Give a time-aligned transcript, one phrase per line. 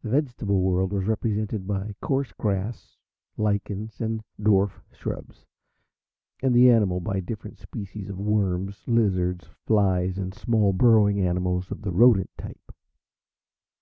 [0.00, 2.96] The vegetable world was represented by coarse grass,
[3.36, 5.44] lichens, and dwarf shrubs,
[6.42, 11.82] and the animal by different species of worms, lizards, flies, and small burrowing animals of
[11.82, 12.72] the rodent type.